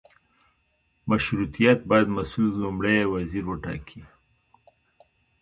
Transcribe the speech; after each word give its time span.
مشروطیت 1.09 1.79
باید 1.89 2.07
مسوول 2.17 2.51
لومړی 2.63 2.97
وزیر 3.13 3.45
وټاکي. 3.47 4.01